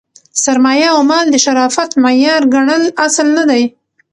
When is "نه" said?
3.37-3.43